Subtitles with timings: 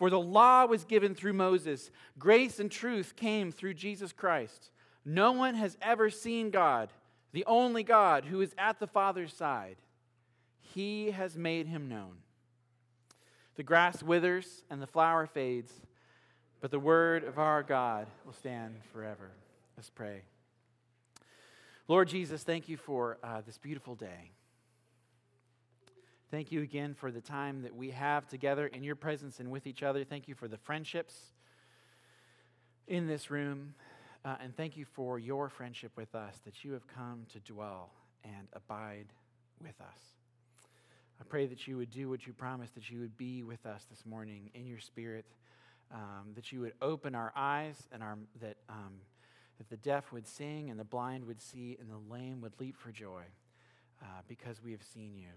[0.00, 4.70] For the law was given through Moses, grace and truth came through Jesus Christ.
[5.04, 6.88] No one has ever seen God,
[7.32, 9.76] the only God who is at the Father's side.
[10.58, 12.16] He has made him known.
[13.56, 15.70] The grass withers and the flower fades,
[16.62, 19.32] but the word of our God will stand forever.
[19.76, 20.22] Let's pray.
[21.88, 24.30] Lord Jesus, thank you for uh, this beautiful day.
[26.30, 29.66] Thank you again for the time that we have together in your presence and with
[29.66, 30.04] each other.
[30.04, 31.32] Thank you for the friendships
[32.86, 33.74] in this room.
[34.24, 37.90] Uh, and thank you for your friendship with us, that you have come to dwell
[38.22, 39.06] and abide
[39.60, 39.98] with us.
[41.20, 43.86] I pray that you would do what you promised, that you would be with us
[43.90, 45.24] this morning in your spirit,
[45.92, 49.00] um, that you would open our eyes, and our, that, um,
[49.58, 52.76] that the deaf would sing, and the blind would see, and the lame would leap
[52.76, 53.22] for joy
[54.00, 55.30] uh, because we have seen you.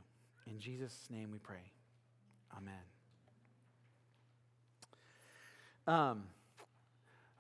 [0.48, 1.72] In Jesus' name we pray.
[2.58, 2.74] Amen.
[5.88, 6.24] Um,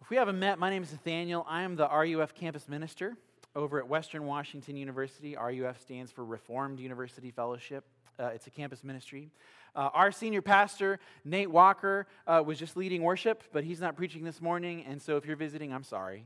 [0.01, 1.45] if we haven't met, my name is Nathaniel.
[1.47, 3.15] I am the RUF campus minister
[3.55, 5.35] over at Western Washington University.
[5.35, 7.85] RUF stands for Reformed University Fellowship.
[8.19, 9.31] Uh, it's a campus ministry.
[9.75, 14.23] Uh, our senior pastor, Nate Walker, uh, was just leading worship, but he's not preaching
[14.23, 14.83] this morning.
[14.87, 16.25] And so if you're visiting, I'm sorry.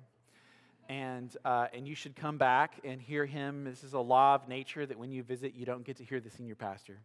[0.90, 3.66] And, uh, and you should come back and hear him.
[3.66, 6.20] This is a law of nature that when you visit, you don't get to hear
[6.22, 7.00] the senior pastor.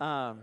[0.00, 0.40] Um,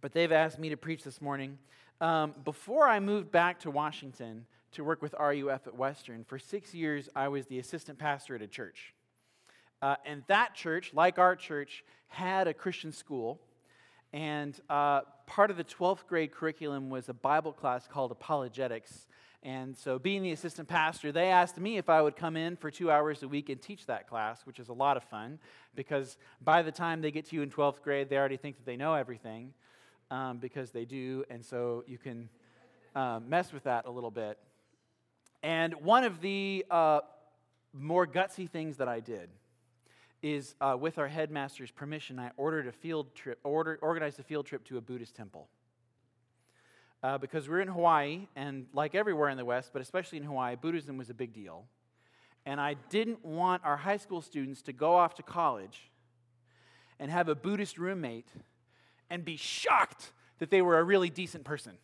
[0.00, 1.58] but they've asked me to preach this morning.
[2.00, 6.74] Um, before I moved back to Washington to work with RUF at Western, for six
[6.74, 8.94] years I was the assistant pastor at a church.
[9.82, 13.40] Uh, and that church, like our church, had a Christian school.
[14.12, 19.06] And uh, part of the 12th grade curriculum was a Bible class called Apologetics.
[19.42, 22.70] And so, being the assistant pastor, they asked me if I would come in for
[22.72, 25.38] two hours a week and teach that class, which is a lot of fun
[25.76, 28.66] because by the time they get to you in 12th grade, they already think that
[28.66, 29.52] they know everything
[30.10, 32.28] um, because they do, and so you can
[32.96, 34.38] um, mess with that a little bit.
[35.42, 37.00] And one of the uh,
[37.72, 39.30] more gutsy things that I did
[40.20, 44.46] is, uh, with our headmaster's permission, I ordered a field trip, ordered, organized a field
[44.46, 45.48] trip to a Buddhist temple.
[47.02, 50.56] Uh, because we're in Hawaii, and like everywhere in the West, but especially in Hawaii,
[50.56, 51.64] Buddhism was a big deal.
[52.44, 55.90] And I didn't want our high school students to go off to college
[56.98, 58.28] and have a Buddhist roommate
[59.10, 61.74] and be shocked that they were a really decent person.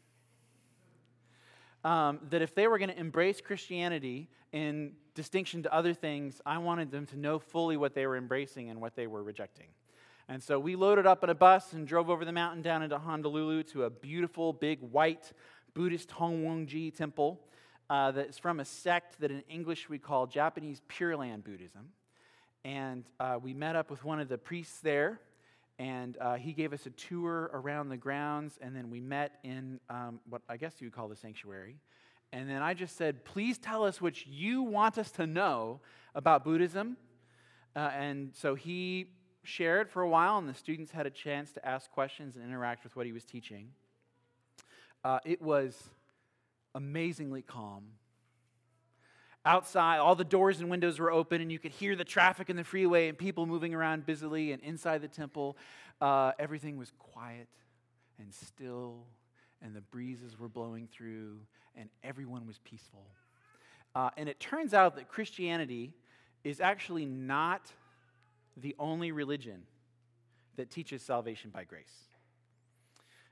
[1.85, 6.59] Um, that if they were going to embrace Christianity in distinction to other things, I
[6.59, 9.69] wanted them to know fully what they were embracing and what they were rejecting.
[10.29, 12.99] And so we loaded up in a bus and drove over the mountain down into
[12.99, 15.33] Honolulu to a beautiful, big, white
[15.75, 17.41] Buddhist Hongwanji temple
[17.91, 21.91] uh, that's from a sect that in English we call Japanese Pure Land Buddhism.
[22.65, 25.21] And uh, we met up with one of the priests there
[25.79, 29.81] and uh, he gave us a tour around the grounds, and then we met in
[29.91, 31.77] um, what I guess you would call the sanctuary.
[32.33, 35.81] And then I just said, Please tell us what you want us to know
[36.15, 36.97] about Buddhism.
[37.75, 39.07] Uh, and so he
[39.45, 42.85] shared for a while, and the students had a chance to ask questions and interact
[42.85, 43.69] with what he was teaching.
[45.05, 45.91] Uh, it was
[46.75, 47.85] amazingly calm
[49.45, 52.57] outside, all the doors and windows were open, and you could hear the traffic in
[52.57, 54.53] the freeway and people moving around busily.
[54.53, 55.57] And inside the temple,
[56.01, 57.49] uh, everything was quiet
[58.19, 59.05] and still,
[59.63, 61.39] and the breezes were blowing through,
[61.77, 63.07] and everyone was peaceful.
[63.95, 65.93] Uh, and it turns out that Christianity
[66.43, 67.73] is actually not
[68.57, 69.63] the only religion
[70.57, 72.05] that teaches salvation by grace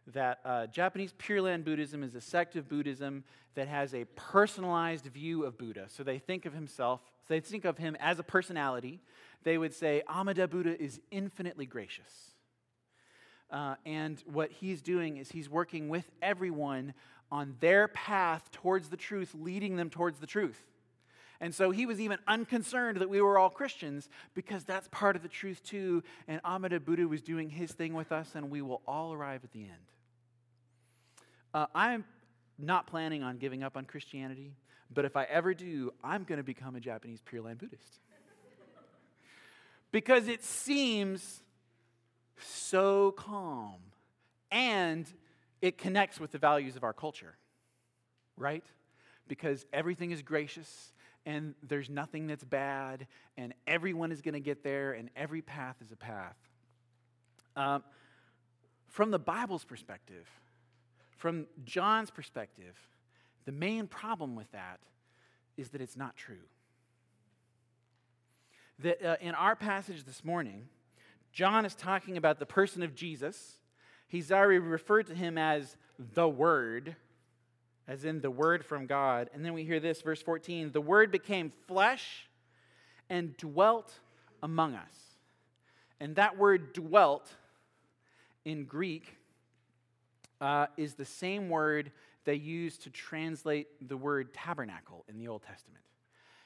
[0.09, 3.25] that uh, Japanese Pure Land Buddhism is a sect of Buddhism
[3.55, 5.87] that has a personalized view of Buddha.
[5.89, 9.01] So they think of himself, they think of him as a personality.
[9.45, 12.33] They would say Amida Buddha is infinitely gracious.
[13.51, 16.95] Uh, and what he's doing is he's working with everyone
[17.31, 20.61] on their path towards the truth, leading them towards the truth.
[21.43, 25.23] And so he was even unconcerned that we were all Christians because that's part of
[25.23, 26.05] the truth too.
[26.29, 29.51] And Amida Buddha was doing his thing with us, and we will all arrive at
[29.51, 29.73] the end.
[31.53, 32.05] Uh, I'm
[32.61, 34.55] not planning on giving up on Christianity,
[34.95, 37.99] but if I ever do, I'm going to become a Japanese Pure Land Buddhist.
[39.91, 41.43] because it seems
[42.39, 43.81] so calm
[44.53, 45.07] and
[45.61, 47.35] it connects with the values of our culture,
[48.37, 48.65] right?
[49.27, 50.93] Because everything is gracious
[51.25, 55.77] and there's nothing that's bad and everyone is going to get there and every path
[55.85, 56.37] is a path.
[57.57, 57.83] Um,
[58.89, 60.29] from the Bible's perspective,
[61.17, 62.77] from John's perspective,
[63.45, 64.81] the main problem with that
[65.57, 66.45] is that it's not true.
[68.81, 70.69] That uh, in our passage this morning,
[71.33, 73.57] John is talking about the person of Jesus.
[74.09, 76.97] He's already referred to him as the Word,
[77.89, 79.31] as in the Word from God.
[79.35, 82.29] And then we hear this, verse 14 the Word became flesh
[83.09, 83.93] and dwelt
[84.43, 85.13] among us.
[86.01, 87.31] And that word dwelt
[88.45, 89.17] in Greek
[90.41, 91.93] uh, is the same word
[92.25, 95.85] they use to translate the word tabernacle in the Old Testament.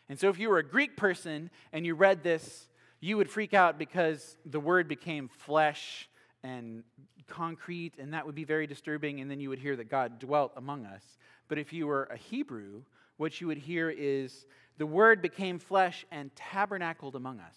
[0.09, 2.69] And so if you were a Greek person and you read this,
[3.01, 6.09] you would freak out because the word became flesh
[6.47, 6.85] and
[7.27, 10.53] concrete, and that would be very disturbing, and then you would hear that God dwelt
[10.57, 11.03] among us.
[11.49, 12.83] But if you were a Hebrew,
[13.17, 14.47] what you would hear is
[14.79, 17.57] the word became flesh and tabernacled among us.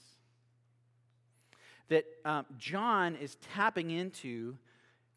[1.89, 4.57] That um, John is tapping into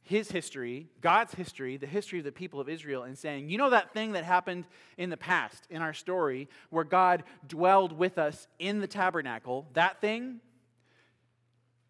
[0.03, 3.71] his history, God's history, the history of the people of Israel, and saying, You know
[3.71, 4.67] that thing that happened
[4.99, 9.67] in the past, in our story, where God dwelled with us in the tabernacle?
[9.75, 10.41] That thing?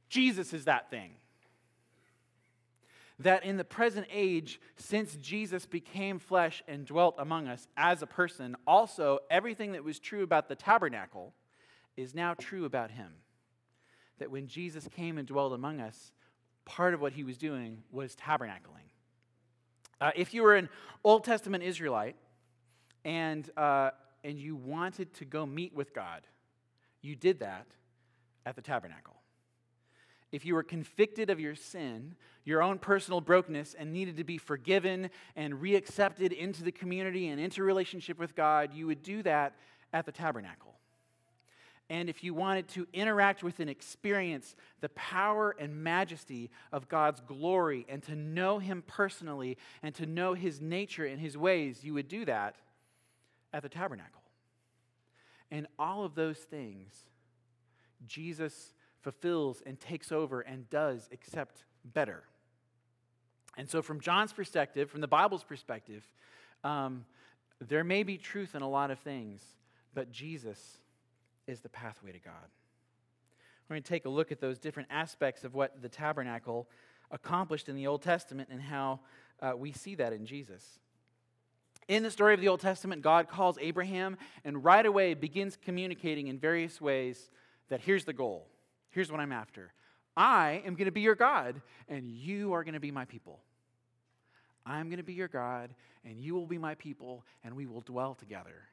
[0.09, 1.13] Jesus is that thing.
[3.23, 8.07] That in the present age, since Jesus became flesh and dwelt among us as a
[8.07, 11.33] person, also everything that was true about the tabernacle
[11.97, 13.13] is now true about him.
[14.19, 16.13] That when Jesus came and dwelled among us,
[16.65, 18.91] part of what he was doing was tabernacling.
[20.01, 20.69] Uh, if you were an
[21.05, 22.17] Old Testament Israelite
[23.05, 23.91] and, uh,
[24.25, 26.23] and you wanted to go meet with God,
[27.03, 27.67] you did that
[28.45, 29.12] at the tabernacle.
[30.33, 34.39] If you were convicted of your sin, your own personal brokenness, and needed to be
[34.39, 39.55] forgiven and reaccepted into the community and into relationship with God, you would do that
[39.93, 40.73] at the tabernacle
[41.93, 47.21] and if you wanted to interact with and experience the power and majesty of God's
[47.21, 51.93] glory and to know Him personally and to know His nature and His ways, you
[51.93, 52.57] would do that
[53.53, 54.23] at the tabernacle.
[55.51, 56.95] And all of those things,
[58.07, 62.23] Jesus fulfills and takes over and does except better.
[63.57, 66.03] And so, from John's perspective, from the Bible's perspective,
[66.65, 67.05] um,
[67.61, 69.43] there may be truth in a lot of things,
[69.95, 70.79] but Jesus
[71.47, 72.49] is the pathway to God.
[73.69, 76.69] We're going to take a look at those different aspects of what the tabernacle
[77.11, 79.01] accomplished in the Old Testament and how
[79.41, 80.79] uh, we see that in Jesus.
[81.89, 86.29] In the story of the Old Testament, God calls Abraham and right away begins communicating
[86.29, 87.31] in various ways
[87.69, 88.47] that here's the goal.
[88.93, 89.73] Here's what I'm after.
[90.17, 93.41] I am going to be your God, and you are going to be my people.
[94.65, 95.75] I'm going to be your God,
[96.05, 98.69] and you will be my people, and we will dwell together.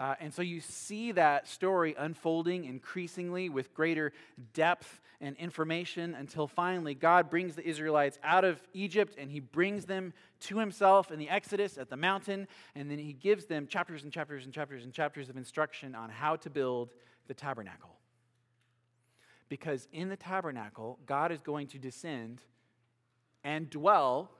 [0.00, 4.12] Uh, and so you see that story unfolding increasingly with greater
[4.54, 9.86] depth and information until finally God brings the Israelites out of Egypt and he brings
[9.86, 10.12] them
[10.42, 12.46] to himself in the Exodus at the mountain.
[12.76, 16.10] And then he gives them chapters and chapters and chapters and chapters of instruction on
[16.10, 16.90] how to build
[17.26, 17.97] the tabernacle.
[19.48, 22.42] Because in the tabernacle, God is going to descend
[23.44, 24.30] and dwell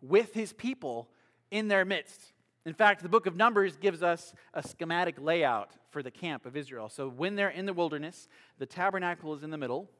[0.00, 1.08] with his people
[1.50, 2.32] in their midst.
[2.64, 6.56] In fact, the book of Numbers gives us a schematic layout for the camp of
[6.56, 6.88] Israel.
[6.88, 8.28] So when they're in the wilderness,
[8.58, 9.90] the tabernacle is in the middle.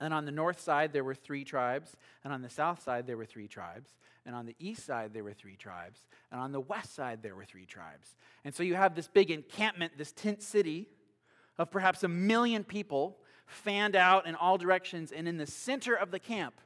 [0.00, 1.96] And on the north side, there were three tribes.
[2.22, 3.90] And on the south side, there were three tribes.
[4.26, 6.00] And on the east side, there were three tribes.
[6.30, 8.16] And on the west side, there were three tribes.
[8.44, 10.88] And so you have this big encampment, this tent city
[11.56, 15.12] of perhaps a million people fanned out in all directions.
[15.12, 16.60] And in the center of the camp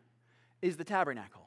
[0.62, 1.46] is the tabernacle.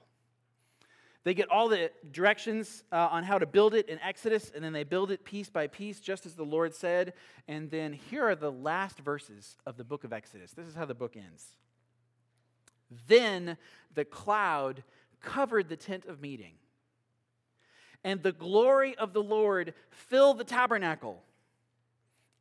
[1.23, 4.73] They get all the directions uh, on how to build it in Exodus, and then
[4.73, 7.13] they build it piece by piece, just as the Lord said.
[7.47, 10.51] And then here are the last verses of the book of Exodus.
[10.51, 11.45] This is how the book ends.
[13.07, 13.57] Then
[13.93, 14.83] the cloud
[15.21, 16.55] covered the tent of meeting,
[18.03, 21.23] and the glory of the Lord filled the tabernacle.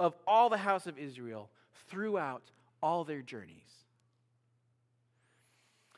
[0.00, 1.50] of all the house of Israel
[1.88, 2.50] throughout
[2.82, 3.56] all their journeys.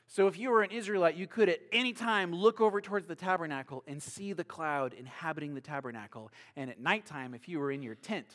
[0.07, 3.15] So if you were an Israelite, you could at any time look over towards the
[3.15, 6.33] tabernacle and see the cloud inhabiting the tabernacle.
[6.57, 8.27] And at nighttime, if you were in your tent,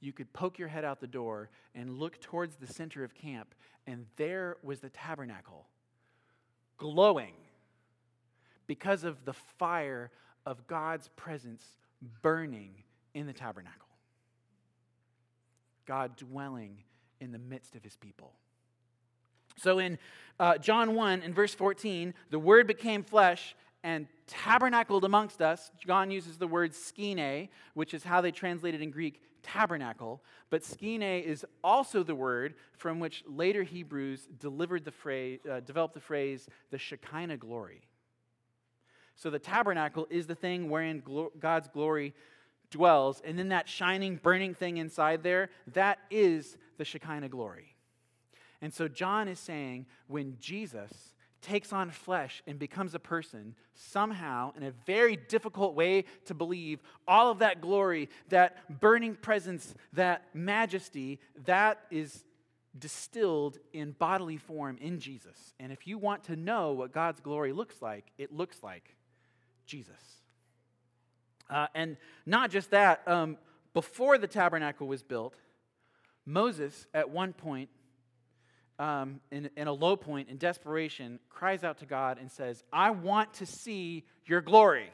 [0.00, 3.54] you could poke your head out the door and look towards the center of camp,
[3.86, 5.66] and there was the tabernacle
[6.76, 7.34] glowing
[8.66, 10.10] because of the fire
[10.44, 11.64] of God's presence
[12.22, 12.74] burning
[13.14, 13.85] in the tabernacle.
[15.86, 16.78] God dwelling
[17.20, 18.32] in the midst of his people.
[19.56, 19.98] So in
[20.38, 25.70] uh, John 1, in verse 14, the word became flesh and tabernacled amongst us.
[25.78, 30.22] John uses the word skene, which is how they translated in Greek tabernacle.
[30.50, 35.94] But skene is also the word from which later Hebrews delivered the phrase, uh, developed
[35.94, 37.82] the phrase, the Shekinah glory.
[39.14, 42.12] So the tabernacle is the thing wherein glo- God's glory
[42.70, 43.20] dwells.
[43.24, 47.74] And then that shining, burning thing inside there, that is the Shekinah glory.
[48.60, 50.90] And so John is saying when Jesus
[51.42, 56.80] takes on flesh and becomes a person, somehow, in a very difficult way to believe,
[57.06, 62.24] all of that glory, that burning presence, that majesty, that is
[62.78, 65.54] distilled in bodily form in Jesus.
[65.60, 68.96] And if you want to know what God's glory looks like, it looks like
[69.66, 69.94] Jesus.
[71.48, 73.36] Uh, and not just that, um,
[73.74, 75.34] before the tabernacle was built,
[76.24, 77.68] Moses, at one point,
[78.78, 82.90] um, in, in a low point, in desperation, cries out to God and says, I
[82.90, 84.90] want to see your glory.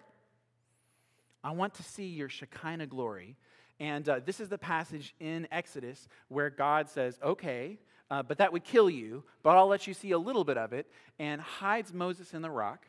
[1.42, 3.36] I want to see your Shekinah glory.
[3.80, 7.78] And uh, this is the passage in Exodus where God says, Okay,
[8.10, 10.72] uh, but that would kill you, but I'll let you see a little bit of
[10.72, 10.86] it,
[11.18, 12.86] and hides Moses in the rock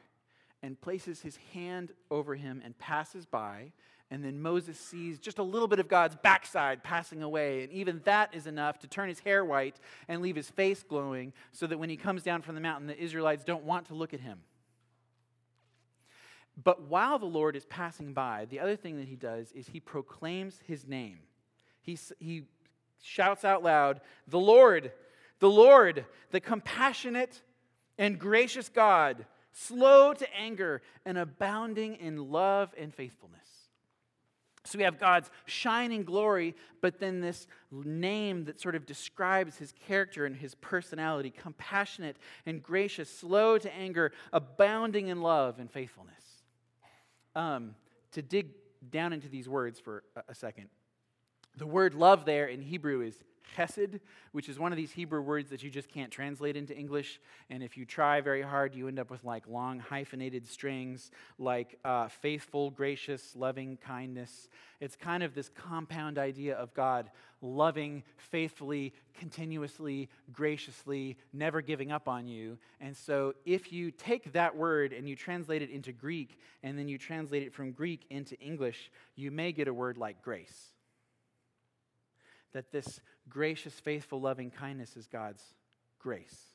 [0.63, 3.74] and places his hand over him and passes by.
[4.10, 7.63] And then Moses sees just a little bit of God's backside passing away.
[7.63, 11.34] And even that is enough to turn his hair white and leave his face glowing
[11.51, 14.13] so that when he comes down from the mountain, the Israelites don't want to look
[14.13, 14.39] at him.
[16.62, 19.79] But while the Lord is passing by, the other thing that he does is he
[19.79, 21.17] proclaims his name.
[21.82, 22.43] He, he
[23.01, 24.91] shouts out loud, The Lord,
[25.39, 27.41] the Lord, the compassionate
[27.98, 33.39] and gracious God, slow to anger and abounding in love and faithfulness.
[34.65, 39.74] So we have God's shining glory, but then this name that sort of describes his
[39.88, 46.15] character and his personality compassionate and gracious, slow to anger, abounding in love and faithfulness.
[47.36, 47.75] Um,
[48.13, 48.51] to dig
[48.89, 50.69] down into these words for a second,
[51.57, 53.17] the word love there in Hebrew is
[53.55, 54.00] chesed,
[54.31, 57.19] which is one of these Hebrew words that you just can't translate into English.
[57.50, 61.79] And if you try very hard, you end up with like long hyphenated strings like
[61.85, 64.50] uh, faithful, gracious, loving, kindness.
[64.79, 67.09] It's kind of this compound idea of God
[67.41, 72.57] loving faithfully, continuously, graciously, never giving up on you.
[72.79, 76.88] And so if you take that word and you translate it into Greek, and then
[76.88, 80.73] you translate it from Greek into English, you may get a word like grace
[82.53, 85.43] that this gracious, faithful, loving kindness is God's
[86.00, 86.53] grace.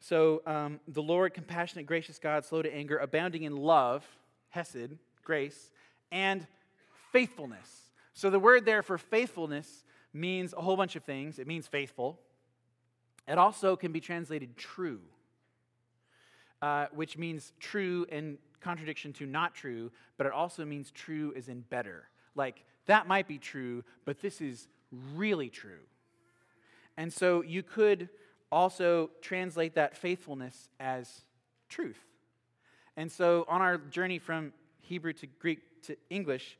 [0.00, 4.04] So, um, the Lord, compassionate, gracious God, slow to anger, abounding in love,
[4.50, 5.70] hesed, grace,
[6.12, 6.46] and
[7.10, 7.90] faithfulness.
[8.12, 11.38] So, the word there for faithfulness means a whole bunch of things.
[11.38, 12.18] It means faithful.
[13.26, 15.00] It also can be translated true,
[16.60, 21.48] uh, which means true in contradiction to not true, but it also means true as
[21.48, 22.04] in better.
[22.34, 24.68] Like, that might be true, but this is
[25.14, 25.80] really true.
[26.96, 28.08] And so you could
[28.52, 31.22] also translate that faithfulness as
[31.68, 31.98] truth.
[32.96, 36.56] And so on our journey from Hebrew to Greek to English,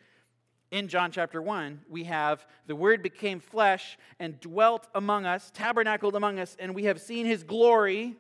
[0.71, 6.17] in John chapter 1, we have the Word became flesh and dwelt among us, tabernacled
[6.17, 8.17] among us, and we have seen his glory.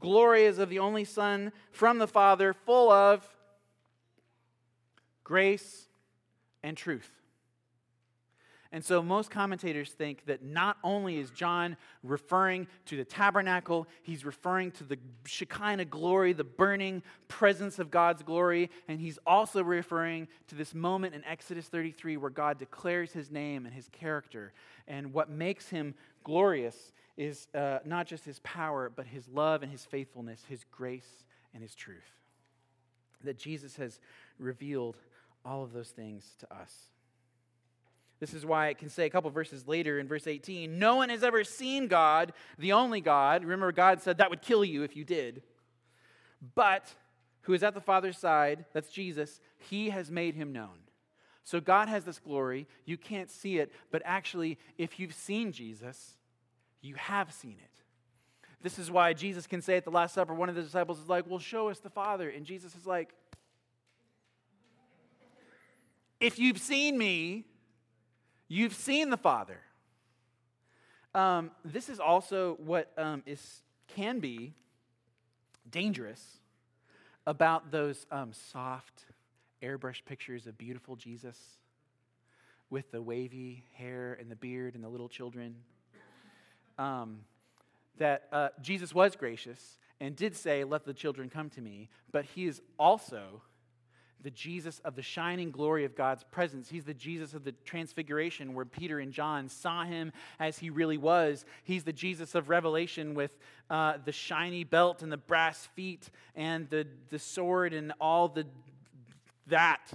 [0.00, 3.24] Glory is of the only Son from the Father, full of
[5.22, 5.86] grace
[6.64, 7.08] and truth.
[8.74, 14.24] And so most commentators think that not only is John referring to the tabernacle, he's
[14.24, 20.26] referring to the Shekinah glory, the burning presence of God's glory, and he's also referring
[20.48, 24.52] to this moment in Exodus 33 where God declares his name and his character.
[24.88, 29.70] And what makes him glorious is uh, not just his power, but his love and
[29.70, 31.22] his faithfulness, his grace
[31.54, 32.18] and his truth.
[33.22, 34.00] That Jesus has
[34.36, 34.96] revealed
[35.44, 36.88] all of those things to us.
[38.24, 41.10] This is why it can say a couple verses later in verse 18 No one
[41.10, 43.42] has ever seen God, the only God.
[43.42, 45.42] Remember, God said that would kill you if you did.
[46.54, 46.94] But
[47.42, 50.78] who is at the Father's side, that's Jesus, he has made him known.
[51.42, 52.66] So God has this glory.
[52.86, 56.14] You can't see it, but actually, if you've seen Jesus,
[56.80, 57.82] you have seen it.
[58.62, 61.10] This is why Jesus can say at the Last Supper, one of the disciples is
[61.10, 62.30] like, Well, show us the Father.
[62.30, 63.10] And Jesus is like,
[66.20, 67.44] If you've seen me,
[68.48, 69.60] you've seen the Father.
[71.14, 74.54] Um, this is also what um, is, can be
[75.70, 76.38] dangerous
[77.26, 79.04] about those um, soft,
[79.62, 81.38] airbrushed pictures of beautiful Jesus
[82.70, 85.54] with the wavy hair and the beard and the little children.
[86.76, 87.20] Um,
[87.98, 92.24] that uh, Jesus was gracious and did say, Let the children come to me, but
[92.24, 93.42] he is also
[94.24, 96.70] the Jesus of the shining glory of God's presence.
[96.70, 100.96] He's the Jesus of the transfiguration where Peter and John saw him as he really
[100.96, 101.44] was.
[101.62, 103.30] He's the Jesus of Revelation with
[103.68, 108.46] uh, the shiny belt and the brass feet and the, the sword and all the
[109.48, 109.92] that.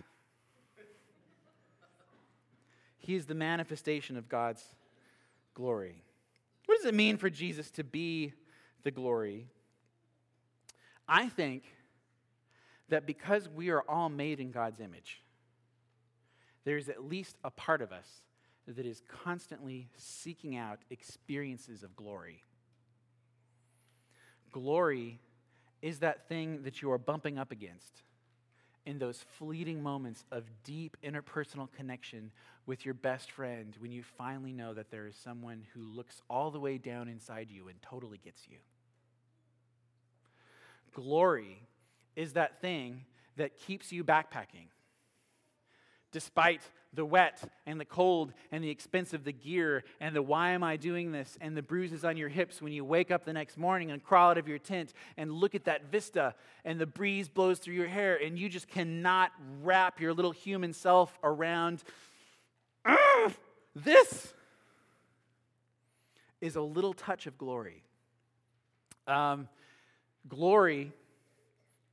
[2.99, 4.63] He is the manifestation of God's
[5.55, 6.03] glory.
[6.67, 8.33] What does it mean for Jesus to be
[8.83, 9.47] the glory?
[11.07, 11.63] I think
[12.89, 15.21] that because we are all made in God's image,
[16.65, 18.07] there's at least a part of us
[18.67, 22.43] that is constantly seeking out experiences of glory.
[24.51, 25.19] Glory
[25.81, 28.03] is that thing that you are bumping up against
[28.85, 32.31] in those fleeting moments of deep interpersonal connection
[32.65, 36.51] with your best friend when you finally know that there is someone who looks all
[36.51, 38.57] the way down inside you and totally gets you.
[40.93, 41.61] Glory
[42.15, 43.05] is that thing
[43.37, 44.67] that keeps you backpacking.
[46.11, 46.61] Despite
[46.93, 50.63] the wet and the cold and the expense of the gear and the why am
[50.63, 53.57] I doing this and the bruises on your hips when you wake up the next
[53.57, 56.33] morning and crawl out of your tent and look at that vista
[56.65, 60.73] and the breeze blows through your hair and you just cannot wrap your little human
[60.73, 61.83] self around
[63.75, 64.33] this
[66.41, 67.83] is a little touch of glory.
[69.07, 69.47] Um,
[70.27, 70.91] glory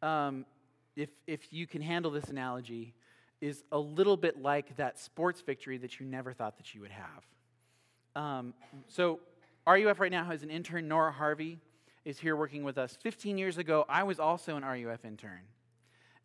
[0.02, 0.44] um,
[0.96, 2.94] if, if you can handle this analogy,
[3.40, 6.90] is a little bit like that sports victory that you never thought that you would
[6.90, 7.26] have.
[8.14, 8.54] Um,
[8.88, 9.20] so,
[9.66, 11.58] RUF right now has an intern, Nora Harvey,
[12.04, 12.96] is here working with us.
[13.02, 15.42] 15 years ago, I was also an RUF intern,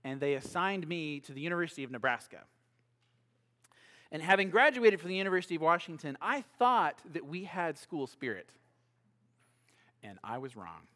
[0.04, 2.44] and they assigned me to the University of Nebraska.
[4.12, 8.50] And having graduated from the University of Washington, I thought that we had school spirit.
[10.04, 10.88] And I was wrong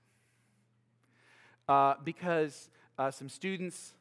[1.67, 3.93] uh, because uh, some students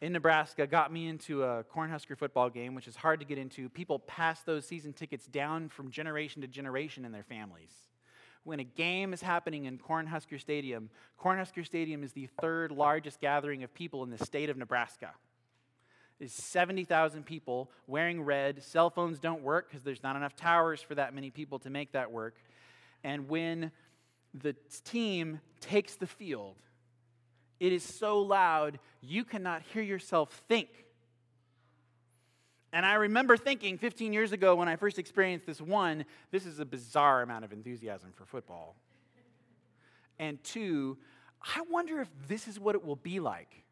[0.00, 3.68] in Nebraska got me into a Cornhusker football game, which is hard to get into.
[3.68, 7.70] People pass those season tickets down from generation to generation in their families.
[8.44, 10.90] When a game is happening in Cornhusker Stadium,
[11.22, 15.10] Cornhusker Stadium is the third largest gathering of people in the state of Nebraska.
[16.18, 18.62] Is 70,000 people wearing red.
[18.62, 21.92] Cell phones don't work because there's not enough towers for that many people to make
[21.92, 22.34] that work.
[23.04, 23.70] And when
[24.34, 24.54] the
[24.84, 26.56] team takes the field,
[27.62, 30.68] it is so loud, you cannot hear yourself think.
[32.72, 36.58] And I remember thinking 15 years ago when I first experienced this one, this is
[36.58, 38.74] a bizarre amount of enthusiasm for football.
[40.18, 40.98] And two,
[41.40, 43.62] I wonder if this is what it will be like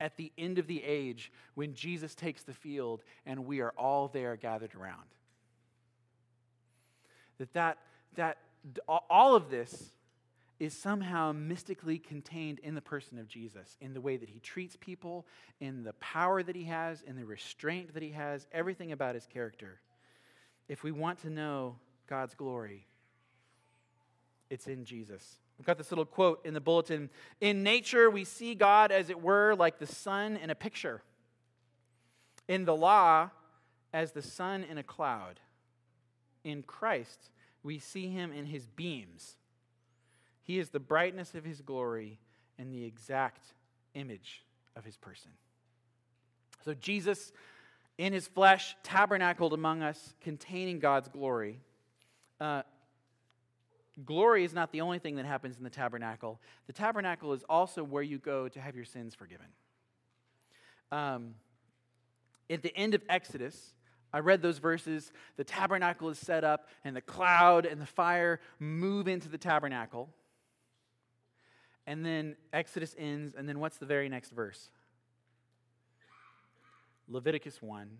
[0.00, 4.08] at the end of the age when Jesus takes the field and we are all
[4.08, 5.14] there gathered around.
[7.38, 7.78] That that,
[8.16, 8.38] that
[8.88, 9.92] all of this
[10.62, 14.76] is somehow mystically contained in the person of Jesus, in the way that he treats
[14.78, 15.26] people,
[15.58, 19.26] in the power that he has, in the restraint that he has, everything about his
[19.26, 19.80] character.
[20.68, 21.74] If we want to know
[22.06, 22.86] God's glory,
[24.50, 25.38] it's in Jesus.
[25.58, 29.20] We've got this little quote in the bulletin In nature, we see God, as it
[29.20, 31.02] were, like the sun in a picture.
[32.46, 33.30] In the law,
[33.92, 35.40] as the sun in a cloud.
[36.44, 37.30] In Christ,
[37.64, 39.38] we see him in his beams
[40.52, 42.18] he is the brightness of his glory
[42.58, 43.42] and the exact
[43.94, 44.44] image
[44.76, 45.30] of his person.
[46.62, 47.32] So, Jesus,
[47.96, 51.58] in his flesh, tabernacled among us, containing God's glory.
[52.38, 52.64] Uh,
[54.04, 56.38] glory is not the only thing that happens in the tabernacle.
[56.66, 59.46] The tabernacle is also where you go to have your sins forgiven.
[60.90, 61.34] Um,
[62.50, 63.72] at the end of Exodus,
[64.12, 65.12] I read those verses.
[65.38, 70.10] The tabernacle is set up, and the cloud and the fire move into the tabernacle.
[71.86, 74.70] And then Exodus ends, and then what's the very next verse?
[77.08, 77.90] Leviticus 1.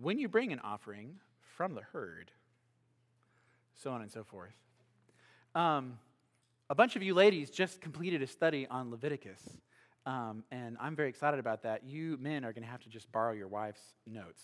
[0.00, 1.16] When you bring an offering
[1.56, 2.30] from the herd,
[3.74, 4.54] so on and so forth.
[5.54, 5.98] Um,
[6.70, 9.40] a bunch of you ladies just completed a study on Leviticus,
[10.06, 11.84] um, and I'm very excited about that.
[11.84, 14.42] You men are going to have to just borrow your wife's notes.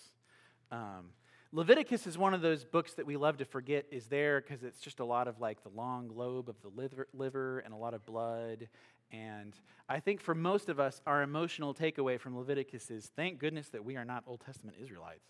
[0.71, 1.11] Um,
[1.55, 4.81] Leviticus is one of those books that we love to forget is there because it's
[4.81, 7.95] just a lot of like the long lobe of the liver, liver and a lot
[7.95, 8.67] of blood.
[9.13, 9.55] And
[9.89, 13.85] I think for most of us, our emotional takeaway from Leviticus is thank goodness that
[13.85, 15.29] we are not Old Testament Israelites.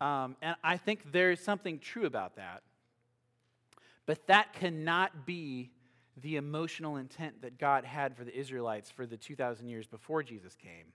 [0.00, 2.62] Um, and I think there's something true about that.
[4.06, 5.70] But that cannot be
[6.16, 10.56] the emotional intent that God had for the Israelites for the 2,000 years before Jesus
[10.56, 10.86] came.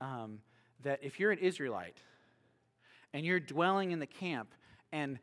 [0.00, 0.38] Um,
[0.84, 1.98] that if you're an Israelite
[3.12, 4.54] and you're dwelling in the camp
[4.92, 5.18] and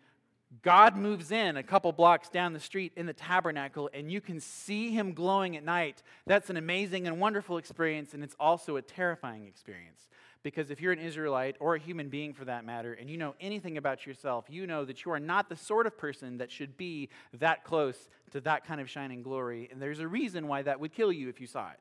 [0.61, 4.41] God moves in a couple blocks down the street in the tabernacle and you can
[4.41, 8.81] see him glowing at night, that's an amazing and wonderful experience, and it's also a
[8.81, 10.07] terrifying experience.
[10.43, 13.35] Because if you're an Israelite or a human being for that matter, and you know
[13.39, 16.75] anything about yourself, you know that you are not the sort of person that should
[16.77, 19.69] be that close to that kind of shining glory.
[19.71, 21.79] And there's a reason why that would kill you if you saw it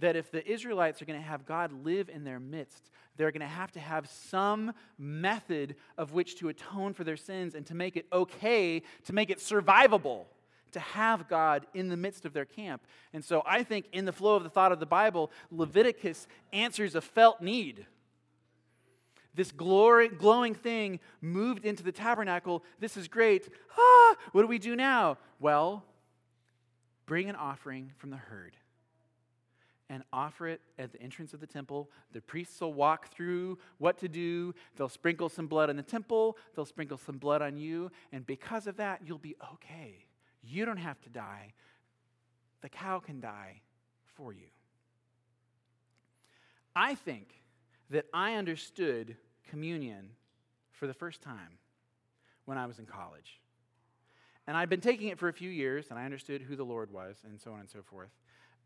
[0.00, 3.40] that if the Israelites are going to have God live in their midst, they're going
[3.40, 7.74] to have to have some method of which to atone for their sins and to
[7.74, 10.24] make it okay, to make it survivable,
[10.72, 12.82] to have God in the midst of their camp.
[13.12, 16.94] And so I think, in the flow of the thought of the Bible, Leviticus answers
[16.94, 17.86] a felt need.
[19.34, 22.64] This glory, glowing thing moved into the tabernacle.
[22.80, 23.48] This is great.
[23.78, 25.18] Ah, what do we do now?
[25.38, 25.84] Well,
[27.06, 28.56] bring an offering from the herd
[29.90, 31.90] and offer it at the entrance of the temple.
[32.12, 34.54] The priests will walk through what to do.
[34.76, 38.66] They'll sprinkle some blood on the temple, they'll sprinkle some blood on you, and because
[38.68, 40.06] of that, you'll be okay.
[40.42, 41.52] You don't have to die.
[42.62, 43.60] The cow can die
[44.14, 44.46] for you.
[46.74, 47.42] I think
[47.90, 49.16] that I understood
[49.50, 50.10] communion
[50.70, 51.58] for the first time
[52.44, 53.40] when I was in college.
[54.46, 56.92] And I'd been taking it for a few years, and I understood who the Lord
[56.92, 58.10] was, and so on and so forth.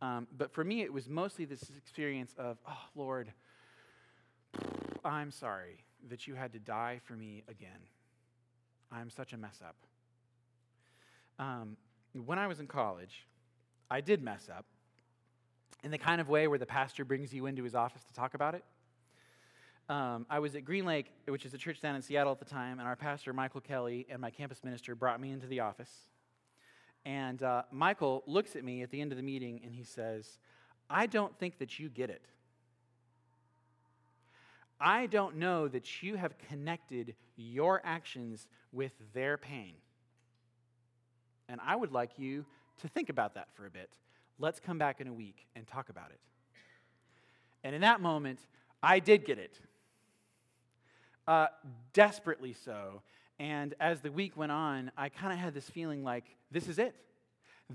[0.03, 3.33] Um, but for me, it was mostly this experience of, oh, Lord,
[5.05, 7.71] I'm sorry that you had to die for me again.
[8.93, 9.77] I'm such a mess up.
[11.39, 11.77] Um,
[12.25, 13.27] when I was in college,
[13.91, 14.67] I did mess up
[15.83, 18.35] in the kind of way where the pastor brings you into his office to talk
[18.35, 18.65] about it.
[19.89, 22.45] Um, I was at Green Lake, which is a church down in Seattle at the
[22.47, 25.91] time, and our pastor, Michael Kelly, and my campus minister brought me into the office.
[27.05, 30.39] And uh, Michael looks at me at the end of the meeting and he says,
[30.89, 32.27] I don't think that you get it.
[34.81, 39.75] I don't know that you have connected your actions with their pain.
[41.49, 42.45] And I would like you
[42.81, 43.91] to think about that for a bit.
[44.39, 46.21] Let's come back in a week and talk about it.
[47.63, 48.41] And in that moment,
[48.83, 49.59] I did get it.
[51.27, 51.47] Uh,
[51.93, 53.03] desperately so.
[53.39, 56.79] And as the week went on, I kind of had this feeling like, this is
[56.79, 56.95] it.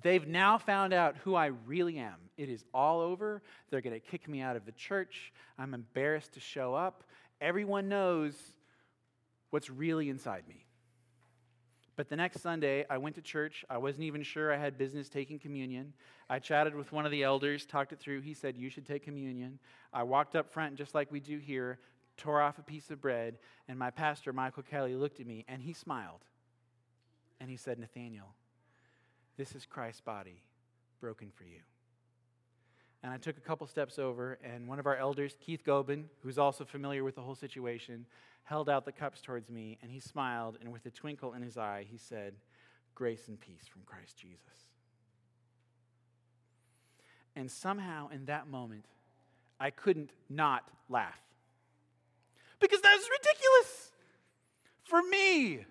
[0.01, 2.15] They've now found out who I really am.
[2.37, 3.41] It is all over.
[3.69, 5.33] They're going to kick me out of the church.
[5.57, 7.03] I'm embarrassed to show up.
[7.41, 8.35] Everyone knows
[9.49, 10.65] what's really inside me.
[11.95, 13.65] But the next Sunday, I went to church.
[13.69, 15.91] I wasn't even sure I had business taking communion.
[16.29, 18.21] I chatted with one of the elders, talked it through.
[18.21, 19.59] He said, You should take communion.
[19.91, 21.79] I walked up front, just like we do here,
[22.19, 25.61] tore off a piece of bread, and my pastor, Michael Kelly, looked at me and
[25.61, 26.21] he smiled.
[27.39, 28.35] And he said, Nathaniel,
[29.37, 30.43] this is Christ's body
[30.99, 31.61] broken for you.
[33.01, 36.37] And I took a couple steps over, and one of our elders, Keith Gobin, who's
[36.37, 38.05] also familiar with the whole situation,
[38.43, 41.57] held out the cups towards me, and he smiled, and with a twinkle in his
[41.57, 42.33] eye, he said,
[42.95, 44.67] Grace and peace from Christ Jesus.
[47.37, 48.83] And somehow in that moment,
[49.61, 51.21] I couldn't not laugh
[52.59, 53.91] because that is ridiculous
[54.83, 55.65] for me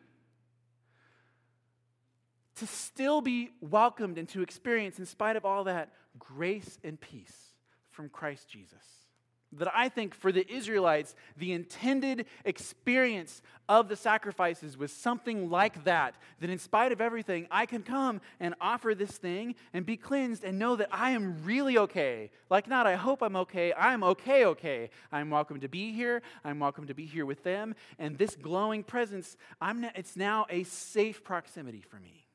[2.57, 7.55] to still be welcomed and to experience, in spite of all that, grace and peace
[7.91, 9.08] from Christ Jesus.
[9.53, 15.85] That I think for the Israelites, the intended experience of the sacrifices was something like
[15.85, 16.17] that.
[16.41, 20.45] That in spite of everything, I can come and offer this thing and be cleansed
[20.45, 22.31] and know that I am really okay.
[22.51, 24.91] Like, not I hope I'm okay, I'm okay, okay.
[25.11, 26.21] I'm welcome to be here.
[26.45, 27.75] I'm welcome to be here with them.
[27.99, 32.27] And this glowing presence, I'm, it's now a safe proximity for me.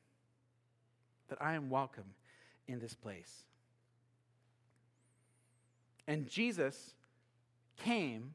[1.28, 2.14] That I am welcome
[2.66, 3.44] in this place.
[6.06, 6.94] And Jesus
[7.76, 8.34] came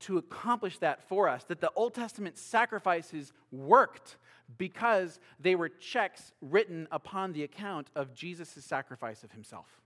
[0.00, 4.16] to accomplish that for us, that the Old Testament sacrifices worked
[4.58, 9.80] because they were checks written upon the account of Jesus' sacrifice of himself,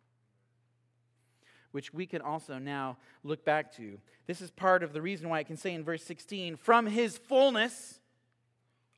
[1.70, 3.98] which we can also now look back to.
[4.26, 7.16] This is part of the reason why I can say in verse 16, from his
[7.16, 8.00] fullness,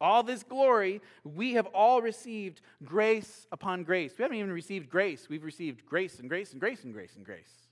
[0.01, 4.15] all this glory, we have all received grace upon grace.
[4.17, 7.27] We haven't even received grace, we've received grace and grace and grace and grace and
[7.27, 7.70] grace.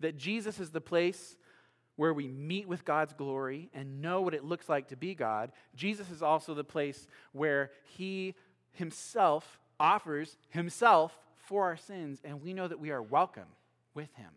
[0.00, 1.36] That Jesus is the place
[1.96, 5.50] where we meet with God's glory and know what it looks like to be God,
[5.74, 8.34] Jesus is also the place where He
[8.72, 13.48] Himself offers Himself for our sins, and we know that we are welcome
[13.94, 14.30] with Him.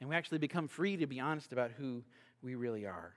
[0.00, 2.02] And we actually become free to be honest about who
[2.42, 3.14] we really are.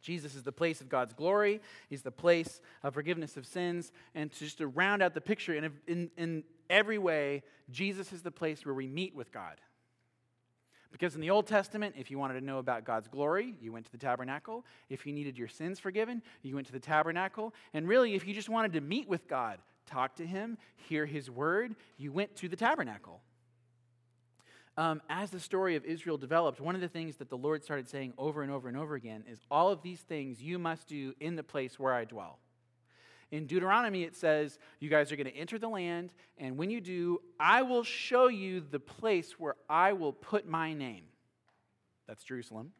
[0.00, 1.60] Jesus is the place of God's glory.
[1.88, 3.92] He's the place of forgiveness of sins.
[4.14, 8.22] And to just to round out the picture, in, in, in every way, Jesus is
[8.22, 9.60] the place where we meet with God.
[10.90, 13.84] Because in the Old Testament, if you wanted to know about God's glory, you went
[13.86, 14.64] to the tabernacle.
[14.88, 17.54] If you needed your sins forgiven, you went to the tabernacle.
[17.74, 21.30] And really, if you just wanted to meet with God, talk to Him, hear His
[21.30, 23.20] word, you went to the tabernacle.
[24.78, 27.88] Um, as the story of Israel developed, one of the things that the Lord started
[27.88, 31.14] saying over and over and over again is all of these things you must do
[31.20, 32.38] in the place where I dwell.
[33.30, 36.80] In Deuteronomy, it says, You guys are going to enter the land, and when you
[36.80, 41.04] do, I will show you the place where I will put my name.
[42.06, 42.72] That's Jerusalem.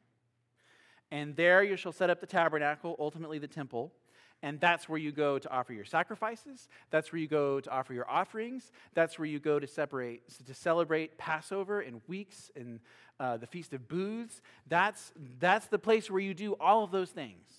[1.11, 3.92] And there you shall set up the tabernacle, ultimately the temple.
[4.42, 6.68] And that's where you go to offer your sacrifices.
[6.90, 8.70] That's where you go to offer your offerings.
[8.94, 12.78] That's where you go to separate, to celebrate Passover and weeks and
[13.18, 14.40] uh, the Feast of Booths.
[14.68, 17.58] That's, that's the place where you do all of those things.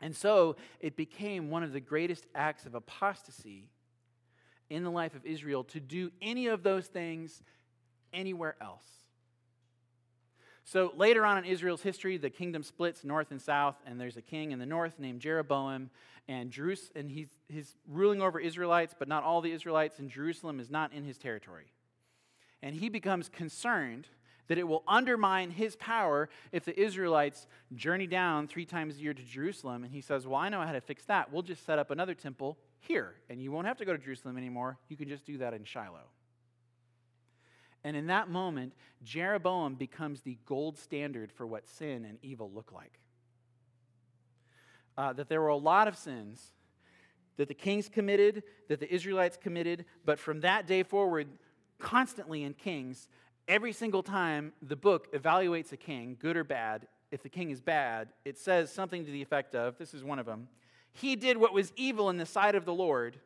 [0.00, 3.70] And so it became one of the greatest acts of apostasy
[4.68, 7.42] in the life of Israel to do any of those things
[8.12, 8.84] anywhere else.
[10.64, 14.22] So later on in Israel's history, the kingdom splits north and south, and there's a
[14.22, 15.90] king in the north named Jeroboam,
[16.28, 20.58] and Jerusalem, and he's, he's ruling over Israelites, but not all the Israelites, and Jerusalem
[20.58, 21.72] is not in his territory.
[22.62, 24.08] And he becomes concerned
[24.48, 29.14] that it will undermine his power if the Israelites journey down three times a year
[29.14, 29.84] to Jerusalem.
[29.84, 31.32] And he says, Well, I know how to fix that.
[31.32, 34.36] We'll just set up another temple here, and you won't have to go to Jerusalem
[34.36, 34.78] anymore.
[34.88, 36.08] You can just do that in Shiloh.
[37.84, 38.72] And in that moment,
[39.04, 42.98] Jeroboam becomes the gold standard for what sin and evil look like.
[44.98, 46.52] Uh, that there were a lot of sins
[47.36, 51.28] that the kings committed, that the Israelites committed, but from that day forward,
[51.78, 53.08] constantly in Kings,
[53.48, 57.60] every single time the book evaluates a king, good or bad, if the king is
[57.60, 60.48] bad, it says something to the effect of this is one of them
[60.96, 63.20] he did what was evil in the sight of the Lord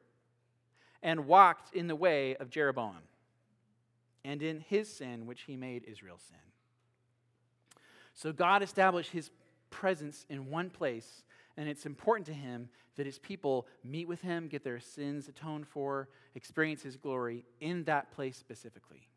[1.03, 2.99] and walked in the way of Jeroboam
[4.25, 6.39] and in his sin, which he made Israel sin.
[8.13, 9.31] So God established his
[9.71, 11.23] presence in one place,
[11.57, 15.69] and it's important to him that his people meet with him, get their sins atoned
[15.69, 19.09] for, experience his glory in that place specifically.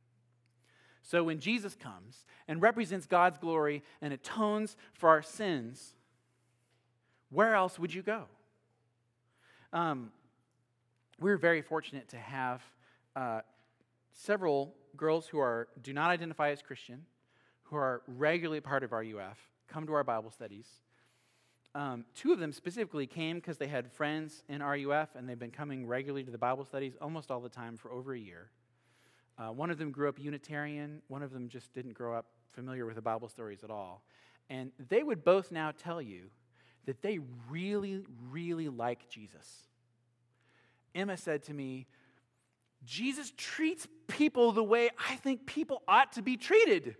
[1.04, 5.94] So when Jesus comes and represents God's glory and atones for our sins,
[7.30, 8.24] where else would you go?
[9.74, 10.12] Um,
[11.20, 12.64] we're very fortunate to have
[13.16, 13.42] uh,
[14.14, 17.06] several girls who are do not identify as Christian,
[17.64, 19.38] who are regularly part of our RUF,
[19.68, 20.68] come to our Bible studies.
[21.76, 25.52] Um, two of them specifically came because they had friends in RUF and they've been
[25.52, 28.52] coming regularly to the Bible studies almost all the time for over a year.
[29.38, 32.86] Uh, one of them grew up Unitarian, one of them just didn't grow up familiar
[32.86, 34.04] with the Bible stories at all.
[34.50, 36.30] And they would both now tell you
[36.86, 37.20] that they
[37.50, 39.68] really, really like Jesus.
[40.94, 41.88] Emma said to me,
[42.84, 46.96] Jesus treats people the way I think people ought to be treated.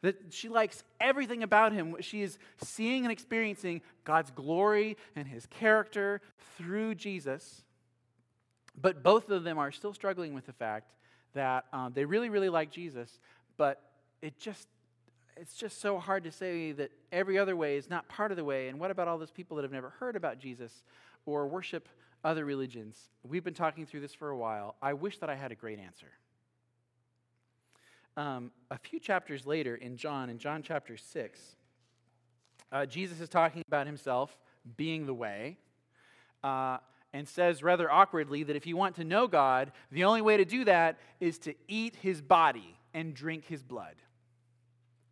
[0.00, 1.96] That she likes everything about him.
[2.00, 6.20] She is seeing and experiencing God's glory and his character
[6.56, 7.62] through Jesus.
[8.80, 10.92] But both of them are still struggling with the fact
[11.34, 13.18] that um, they really, really like Jesus,
[13.56, 13.80] but
[14.20, 14.68] it just
[15.36, 18.44] it's just so hard to say that every other way is not part of the
[18.44, 18.68] way.
[18.68, 20.84] And what about all those people that have never heard about Jesus
[21.24, 21.88] or worship
[22.22, 23.08] other religions?
[23.22, 24.76] We've been talking through this for a while.
[24.82, 26.12] I wish that I had a great answer.
[28.16, 31.56] Um, a few chapters later in John, in John chapter 6,
[32.70, 34.36] uh, Jesus is talking about himself
[34.76, 35.56] being the way.
[36.44, 36.78] Uh,
[37.12, 40.44] and says rather awkwardly that if you want to know God, the only way to
[40.44, 43.96] do that is to eat his body and drink his blood.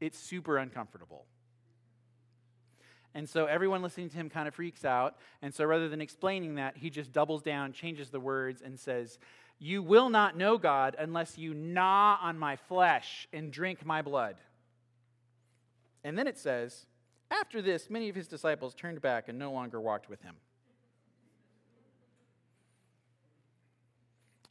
[0.00, 1.26] It's super uncomfortable.
[3.14, 5.16] And so everyone listening to him kind of freaks out.
[5.42, 9.18] And so rather than explaining that, he just doubles down, changes the words, and says,
[9.58, 14.36] You will not know God unless you gnaw on my flesh and drink my blood.
[16.04, 16.86] And then it says,
[17.30, 20.36] After this, many of his disciples turned back and no longer walked with him.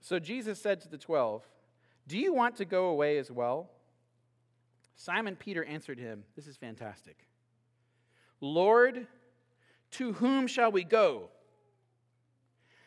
[0.10, 1.44] So Jesus said to the twelve,
[2.08, 3.70] Do you want to go away as well?
[4.96, 7.28] Simon Peter answered him, This is fantastic.
[8.42, 9.06] Lord,
[9.92, 11.30] to whom shall we go?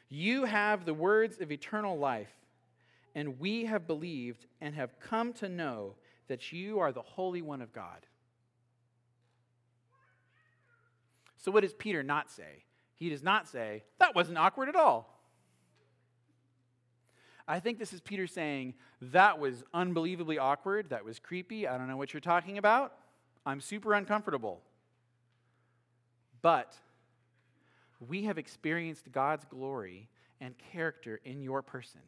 [0.08, 2.34] You have the words of eternal life,
[3.14, 5.94] and we have believed and have come to know
[6.26, 8.04] that you are the Holy One of God.
[11.36, 12.64] So, what does Peter not say?
[12.96, 15.21] He does not say, That wasn't awkward at all.
[17.46, 20.90] I think this is Peter saying, That was unbelievably awkward.
[20.90, 21.66] That was creepy.
[21.66, 22.94] I don't know what you're talking about.
[23.44, 24.60] I'm super uncomfortable.
[26.40, 26.74] But
[28.08, 30.08] we have experienced God's glory
[30.40, 32.00] and character in your person.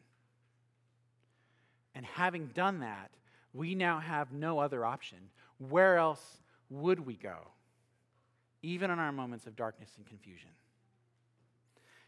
[1.93, 3.11] And having done that,
[3.53, 5.17] we now have no other option.
[5.57, 7.37] Where else would we go?
[8.61, 10.49] Even in our moments of darkness and confusion.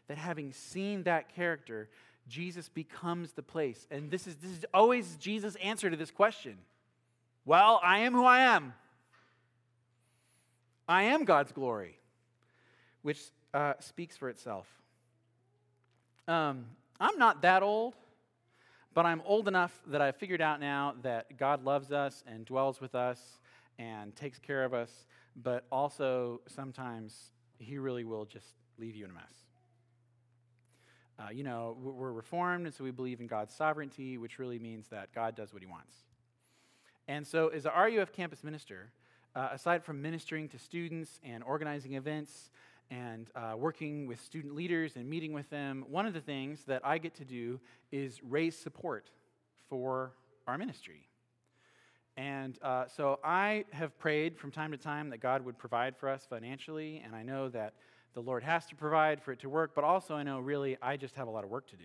[0.08, 1.88] That having seen that character,
[2.28, 3.86] Jesus becomes the place.
[3.90, 6.58] And this is, this is always Jesus' answer to this question.
[7.44, 8.74] Well, I am who I am.
[10.88, 11.98] I am God's glory,
[13.02, 14.66] which uh, speaks for itself.
[16.26, 16.66] Um,
[17.00, 17.94] I'm not that old,
[18.94, 22.80] but I'm old enough that I've figured out now that God loves us and dwells
[22.80, 23.38] with us
[23.78, 29.10] and takes care of us, but also sometimes He really will just leave you in
[29.10, 29.47] a mess.
[31.18, 34.86] Uh, you know, we're reformed, and so we believe in God's sovereignty, which really means
[34.88, 35.96] that God does what He wants.
[37.08, 38.92] And so, as a RUF campus minister,
[39.34, 42.50] uh, aside from ministering to students and organizing events
[42.90, 46.82] and uh, working with student leaders and meeting with them, one of the things that
[46.84, 49.10] I get to do is raise support
[49.68, 50.12] for
[50.46, 51.08] our ministry.
[52.16, 56.08] And uh, so I have prayed from time to time that God would provide for
[56.08, 57.74] us financially, and I know that
[58.14, 60.96] the Lord has to provide for it to work, but also I know really I
[60.96, 61.84] just have a lot of work to do.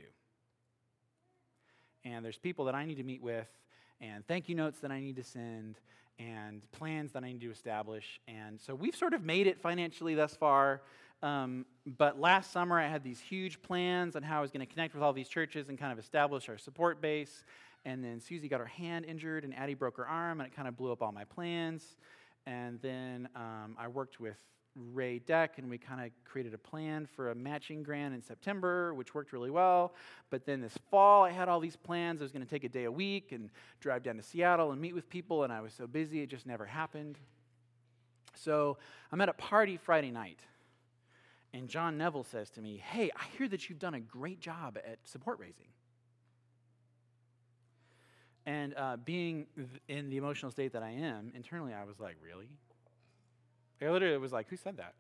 [2.06, 3.48] And there's people that I need to meet with,
[4.02, 5.80] and thank you notes that I need to send,
[6.20, 8.20] and plans that I need to establish.
[8.28, 10.82] And so we've sort of made it financially thus far.
[11.22, 11.66] Um,
[11.98, 14.94] but last summer, I had these huge plans on how I was going to connect
[14.94, 17.46] with all these churches and kind of establish our support base.
[17.86, 20.68] And then Susie got her hand injured, and Addie broke her arm, and it kind
[20.68, 21.84] of blew up all my plans.
[22.46, 24.38] And then um, I worked with
[24.76, 28.94] Ray Deck, and we kind of created a plan for a matching grant in September,
[28.94, 29.94] which worked really well.
[30.30, 32.22] But then this fall, I had all these plans.
[32.22, 34.82] I was going to take a day a week and drive down to Seattle and
[34.82, 37.20] meet with people, and I was so busy, it just never happened.
[38.36, 38.78] So
[39.12, 40.40] I'm at a party Friday night,
[41.54, 44.78] and John Neville says to me, Hey, I hear that you've done a great job
[44.78, 45.68] at support raising.
[48.46, 49.46] And uh, being
[49.88, 52.50] in the emotional state that I am, internally I was like, Really?
[53.82, 54.94] I literally was like, who said that?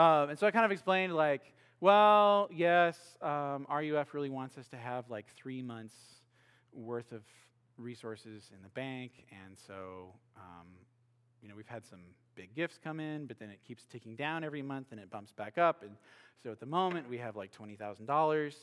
[0.00, 4.68] Um, and so I kind of explained, like, well, yes, um, RUF really wants us
[4.68, 5.94] to have like three months
[6.72, 7.22] worth of
[7.78, 9.12] resources in the bank.
[9.30, 10.66] And so, um,
[11.42, 12.00] you know, we've had some
[12.34, 15.32] big gifts come in, but then it keeps ticking down every month and it bumps
[15.32, 15.82] back up.
[15.82, 15.92] And
[16.42, 18.54] so at the moment, we have like $20,000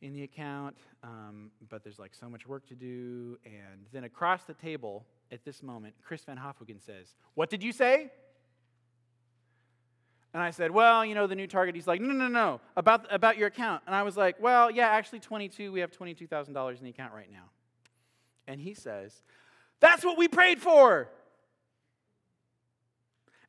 [0.00, 3.38] in the account, um, but there's like so much work to do.
[3.44, 7.72] And then across the table, at this moment, Chris Van Hofwegen says, What did you
[7.72, 8.10] say?
[10.34, 11.74] And I said, Well, you know, the new target.
[11.74, 13.82] He's like, No, no, no, about, about your account.
[13.86, 15.72] And I was like, Well, yeah, actually, 22.
[15.72, 17.50] We have $22,000 in the account right now.
[18.46, 19.22] And he says,
[19.80, 21.08] That's what we prayed for.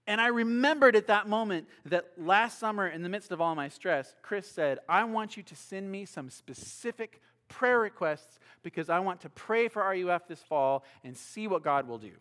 [0.05, 3.69] And I remembered at that moment that last summer, in the midst of all my
[3.69, 7.21] stress, Chris said, I want you to send me some specific
[7.53, 11.87] prayer requests because I want to pray for RUF this fall and see what God
[11.87, 12.11] will do.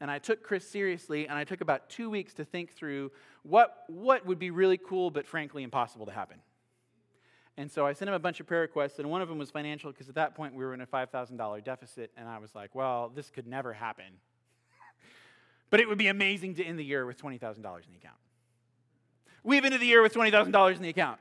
[0.00, 3.84] And I took Chris seriously, and I took about two weeks to think through what,
[3.88, 6.38] what would be really cool, but frankly impossible to happen.
[7.56, 9.50] And so I sent him a bunch of prayer requests, and one of them was
[9.50, 12.74] financial because at that point we were in a $5,000 deficit, and I was like,
[12.74, 14.06] well, this could never happen.
[15.70, 18.16] but it would be amazing to end the year with $20,000 in the account.
[19.44, 21.20] We've ended the year with $20,000 in the account.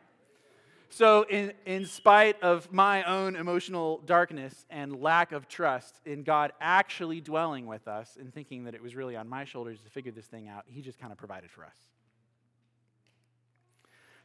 [0.95, 6.51] So, in, in spite of my own emotional darkness and lack of trust in God
[6.61, 10.11] actually dwelling with us and thinking that it was really on my shoulders to figure
[10.11, 11.75] this thing out, He just kind of provided for us.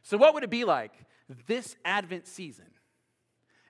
[0.03, 0.93] So, what would it be like
[1.47, 2.67] this Advent season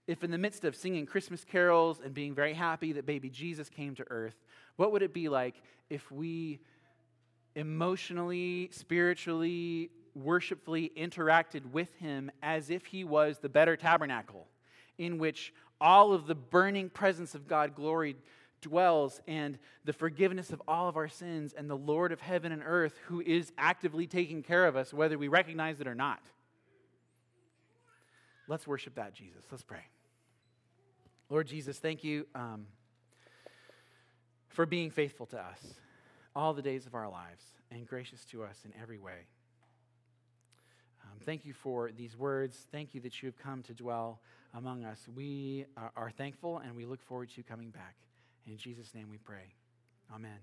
[0.05, 3.69] if, in the midst of singing Christmas carols and being very happy that baby Jesus
[3.69, 4.35] came to earth,
[4.75, 5.55] what would it be like
[5.89, 6.59] if we
[7.55, 14.47] emotionally, spiritually, worshipfully interacted with him as if he was the better tabernacle,
[14.97, 18.15] in which all of the burning presence of God glory
[18.61, 22.61] dwells, and the forgiveness of all of our sins, and the Lord of heaven and
[22.65, 26.19] earth who is actively taking care of us, whether we recognize it or not.
[28.47, 29.45] Let's worship that, Jesus.
[29.51, 29.85] Let's pray.
[31.29, 32.65] Lord Jesus, thank you um,
[34.49, 35.75] for being faithful to us
[36.35, 39.27] all the days of our lives and gracious to us in every way.
[41.25, 42.67] Thank you for these words.
[42.71, 44.19] Thank you that you have come to dwell
[44.53, 45.07] among us.
[45.15, 47.95] We are, are thankful and we look forward to coming back.
[48.47, 49.53] In Jesus' name we pray.
[50.13, 50.39] Amen.